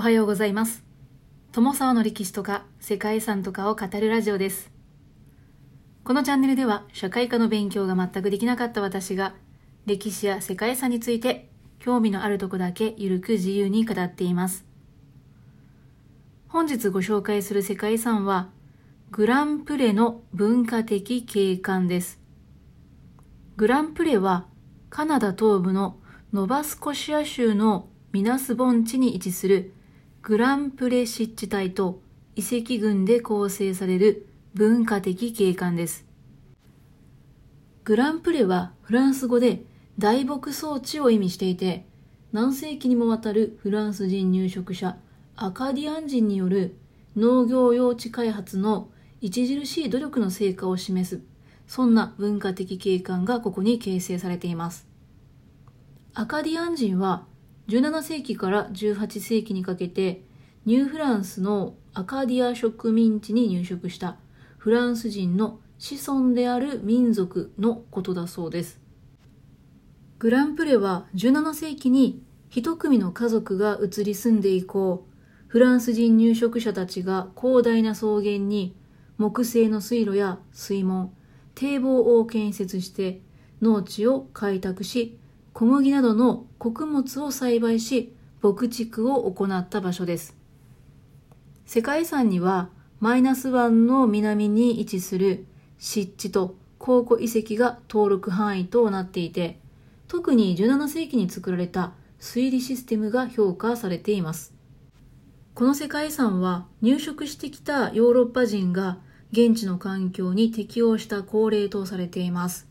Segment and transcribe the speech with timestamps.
[0.00, 0.82] おはようございます。
[1.52, 4.72] 友沢の歴史とか世界遺産とかを語るラジオです。
[6.04, 9.34] このチャンネルでは社会科の勉強が全くできなかった私が
[9.84, 11.50] 歴史や世界遺産について
[11.80, 14.64] 興味のあるとこだけゆるく自由に語っています。
[16.48, 18.48] 本日ご紹介する世界遺産は
[19.10, 22.18] グランプレの文化的景観です。
[23.58, 24.46] グランプレは
[24.88, 25.98] カナダ東部の
[26.32, 29.74] ノバスコシア州のミナス盆地に位置する
[30.22, 32.02] グランプレ湿地帯と
[32.36, 36.04] 遺跡群で構成される文化的景観です。
[37.84, 39.64] グランプレはフランス語で
[39.98, 41.86] 大牧草地を意味していて、
[42.32, 44.98] 何世紀にもわたるフランス人入植者
[45.36, 46.76] アカディアン人による
[47.16, 48.90] 農業用地開発の
[49.24, 51.22] 著しい努力の成果を示す、
[51.66, 54.86] そんな文化的景観がここに形成されています。
[56.12, 57.24] アカディアン人は
[57.70, 60.24] 17世紀から18世紀にかけて
[60.66, 64.16] ニューフランスのアカディア植民地に入植した
[64.58, 68.80] フランス人の子孫である民族のことだそうです。
[70.18, 75.06] グランプレは17世紀に一組の家族が移り住んで以降、
[75.46, 78.74] フランス人入植者たちが広大な草原に
[79.16, 81.12] 木製の水路や水門、
[81.54, 83.20] 堤防を建設して
[83.62, 85.19] 農地を開拓し、
[85.52, 90.36] 小麦などの穀物を栽培し、牧畜を行った場所です。
[91.66, 92.70] 世界遺産には、
[93.00, 95.46] マイナス湾の南に位置する
[95.78, 99.58] 湿地と考古遺跡が登録範囲となっていて、
[100.08, 104.54] 特に17世紀に作られた推理システムが評価されています。
[105.54, 108.98] この世界遺産は入植してきたヨーロッパ人が
[109.32, 112.66] 現地の環境に適応した恒例とされています。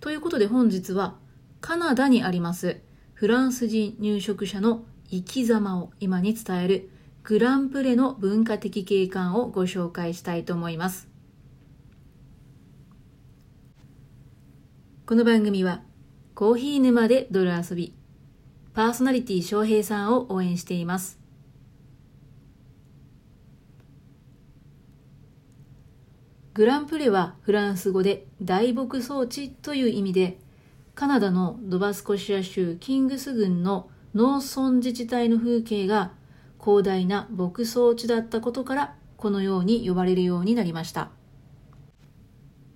[0.00, 1.16] ということで本日は
[1.60, 2.80] カナダにあります
[3.14, 6.90] フランス人入植者の生き様を今に伝える
[7.22, 11.08] グランプレの文化的景観をご紹介したいと思います。
[15.04, 15.82] この番組は
[16.34, 17.94] コーヒー沼で泥遊び
[18.72, 21.20] パーソナリティ翔平さんを応援しています。
[26.54, 30.38] グランプレはフランス語で大牧草地という意味で
[31.00, 36.12] カナダのドバスコシア州キングス郡の農村自治体の風景が
[36.62, 41.10] 広大な牧草地だったことからこのように呼ばれるようになりました。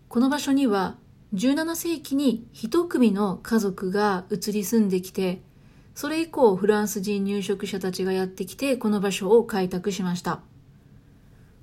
[0.08, 0.96] この場所には
[1.34, 5.42] 17世紀に一組の家族が移り住んできて、
[5.94, 10.40] それ以降フランス人入植者たちがやってきてこの場所を開拓しました。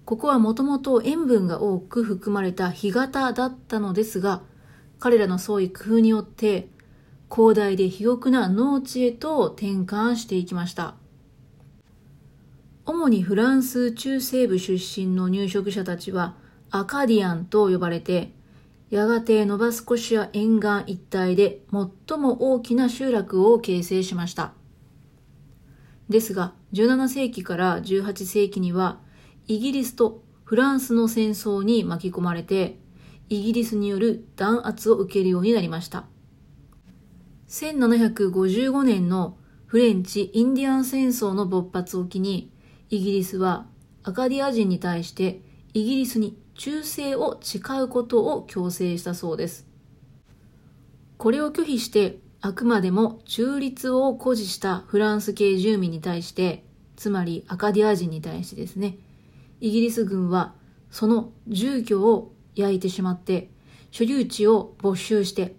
[0.05, 4.43] ここはもともと塩分が多く含まれた干潟だったのですが、
[5.01, 6.69] 彼らの創意工夫によって
[7.33, 10.93] 広大で肥沃な農地へと転換していきました。
[12.85, 16.35] 主にフランス中西部出身の入植者たちは
[16.69, 18.31] アカディアンと呼ばれて、
[18.91, 24.53] やがてノバスコシア沿岸一帯で最も大きな集落を形成しました。
[26.09, 28.99] ですが、17世紀から18世紀には、
[29.47, 32.80] イギリスとフランスの戦争に巻き込まれて、
[33.31, 36.03] イギリスによる弾圧を受けるようになりました。
[37.47, 39.37] 1755年の
[39.67, 42.51] フレンチ・インディアン戦争の勃発を機に、
[42.89, 43.67] イギリスは
[44.03, 45.39] アカディア人に対して
[45.73, 49.65] イギリスに忠誠を誓うことを強制したそうです。
[51.17, 56.65] これを拒否してあくまでも中立を誇示したフランス系住民に対して、
[56.97, 58.97] つまりアカディア人に対してですね、
[59.61, 60.53] イギリス軍は
[60.89, 63.49] その住居を焼いてしまって
[63.91, 65.55] 所有地を没収して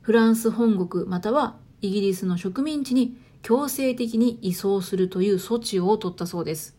[0.00, 6.78] フランス本国またはイギリスの植民地に強制的に移送するという措置を取ったそうです。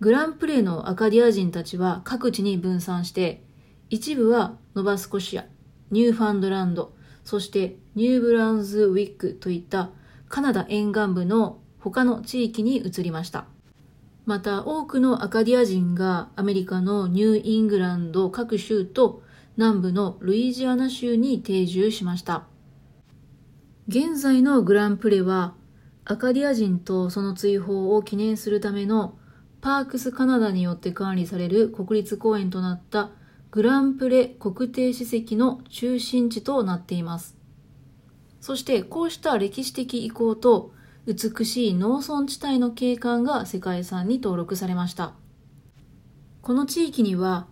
[0.00, 3.44] グランプレーのアカディア人たちは各地に分散して
[3.88, 5.46] 一部はノバスコシア、
[5.90, 9.90] ニューファンドランド、そしてニューブランズウィックといった
[10.28, 13.46] カナダ沿岸部の他の地域に移りました。
[14.24, 19.22] また多くのアカディア人がアメリカのニューイングランド各州と
[19.56, 22.44] 南部のルイジアナ州に定住しました。
[23.88, 25.54] 現在のグランプレは
[26.04, 29.18] アカディア人とその追放を記念するための
[29.60, 33.10] パークスカナダによって管理される国立公園となった
[33.50, 37.36] グランプレ国定史跡の中心地となっています。
[38.40, 40.72] そしてこうした歴史的遺構と
[41.04, 45.14] 美しい農村地帯の景観が世界遺産に登録されました。
[46.42, 47.48] この地域には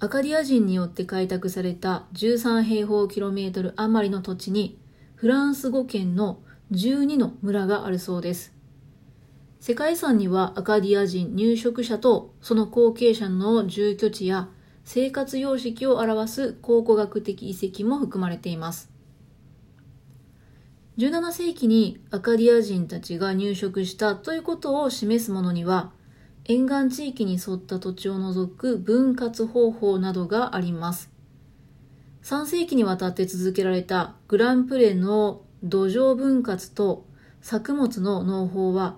[0.00, 4.78] アカディア人によって開拓された13平方キロメートル余りの土地に
[5.16, 6.40] フランス語圏の
[6.72, 8.54] 12の村があるそうです。
[9.60, 14.48] 世界遺産にはアカディア人入植者とその後継者の住居地や
[14.84, 18.93] 生活様式を表す考古学的遺跡も含まれています。
[20.96, 25.92] 17世紀にアカディア人たちが入植したということを示すものには、
[26.44, 31.10] 沿岸地域に沿った土地を除く分割方法などがあります。
[32.24, 37.06] 3世紀にわたって続けられたグランプレの土壌分割と
[37.42, 38.96] 作物の農法は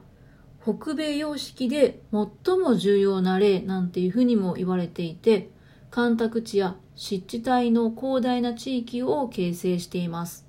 [0.62, 5.50] 北米様式で最も重要な例なんていうふうにも言われていて
[5.90, 10.45] 干拓地や湿地帯の広大な地域を形成しています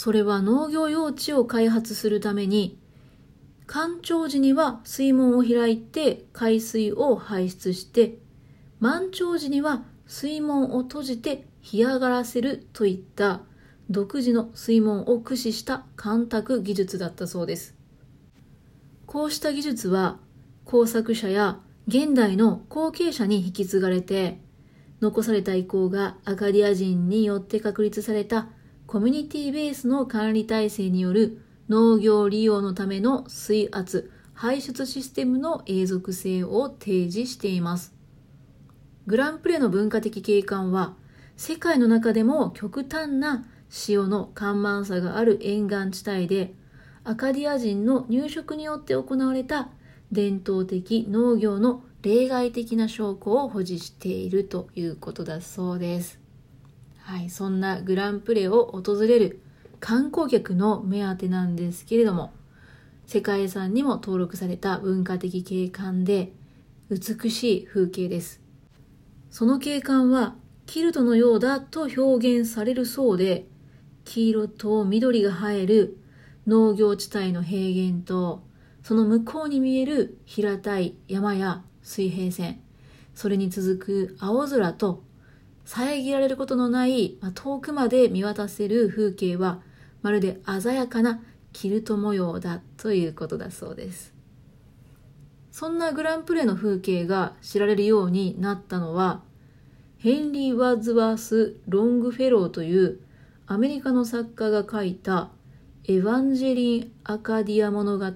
[0.00, 2.78] それは農業用地を開発するために
[3.66, 8.14] 干潮時には水門を開いて海水を排出して
[8.78, 13.40] 満潮時には水門を閉じて干上がらせるといった
[13.90, 17.74] 独自の水門を駆使した干拓技術だったそうです。
[19.04, 20.18] こうした技術は
[20.64, 21.58] 工作者や
[21.88, 24.38] 現代の後継者に引き継がれて、
[25.00, 28.48] 残された遺構がアカディア人によって確立された
[28.88, 37.92] コミュニティベースの管理体制による農業利用のための水圧、排出システムの永続性を提示しています。
[39.06, 40.94] グランプレの文化的景観は、
[41.36, 46.54] 世界の中でも極端な潮の干満差がある沿岸地帯で、
[47.04, 49.68] アカディア人の入植によって行われた
[50.12, 56.27] 伝統的農業の例外的な証拠を保持しているということだそうです。
[57.08, 59.40] はい、そんなグランプレを訪れる
[59.80, 62.34] 観光客の目当てなんですけれども、
[63.06, 66.32] 世界遺産にも登録された文化的景観で
[66.90, 68.42] 美しい風景です。
[69.30, 70.34] その景観は
[70.66, 73.46] キルトのようだと表現されるそうで、
[74.04, 75.96] 黄色と緑が映える
[76.46, 78.42] 農業地帯の平原と、
[78.82, 82.60] その向こうに見える平たい山や水平線、
[83.14, 85.07] それに続く青空と、
[85.68, 89.60] 遮られることのない、ま、遠くまで見渡せる風景は、
[90.00, 91.20] まるで鮮やかな
[91.52, 94.14] キルト模様だということだそうです。
[95.52, 99.20] そんなグランプレの風景が知られるようになったのは、
[99.98, 103.00] ヘンリー・ワッズワース・ロングフェローという
[103.46, 105.28] アメリカの作家が書いた
[105.84, 108.10] エヴァンジェリン・アカディア物語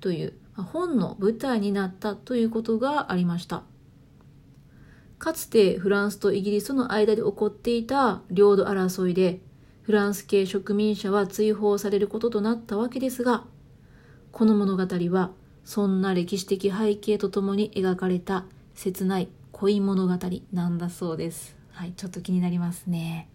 [0.00, 3.62] という本の舞台になったということがありました。
[5.18, 9.40] かつてフランスとイギリスの間で起こっていた領土争いで
[9.82, 13.44] フランス系植民者は追放されることとなったわけですが、
[14.32, 15.30] この物語は
[15.64, 18.44] そんな歴史的背景とともに描かれた
[18.74, 20.18] 切ない恋物語
[20.52, 21.56] なんだそうです。
[21.72, 23.30] はい、ちょっと気になりますね。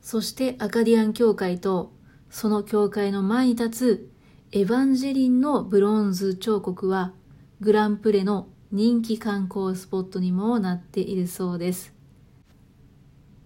[0.00, 1.92] そしてアカディアン教会と
[2.30, 4.10] その教会の前に立つ
[4.52, 7.12] エヴァンジェリンのブロンズ彫刻は
[7.60, 11.94] グランプレの人気観光スポットにもなっているそうです。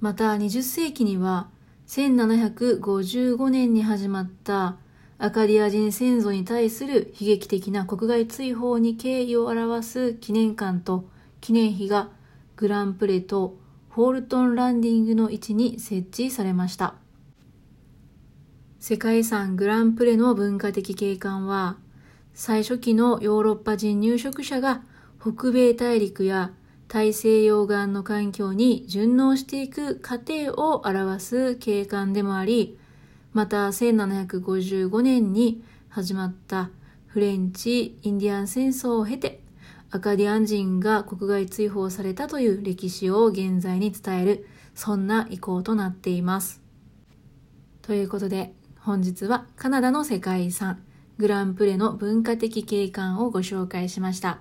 [0.01, 1.49] また20世紀には
[1.87, 4.77] 1755年に始まった
[5.19, 11.05] アカディア人先祖に対する悲劇的な国外追放に敬意を表す記念館と
[11.41, 12.09] 記念碑が
[12.57, 13.59] グランプレと
[13.91, 16.95] フォールトンランディングの位置に設置されました。
[18.79, 21.77] 世界遺産グランプレの文化的景観は、
[22.33, 24.83] 最初期のヨーロッパ人入植者が
[25.21, 26.53] 北米大陸や
[26.89, 32.79] 大西洋岸の環境に順応していく過程を表す景観でもあり、
[33.35, 36.71] また1755年に始まった
[37.07, 39.43] フレンチ・インディアン戦争を経て、
[39.91, 46.63] アカディアン人が国外追放されたという歴史を現在に伝える、そんな意向となっています。
[47.83, 50.83] ということで、本日はカナダの世界遺産、
[51.19, 54.41] グランプレの文化的景観をご紹介しました。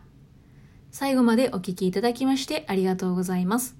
[0.91, 3.75] 最後までお聴きいただきましてありがとうございます。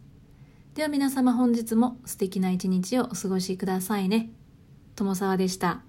[0.76, 4.30] では皆様本日も素敵な一日をお過ごしくださいね。
[4.96, 5.89] 友沢でした。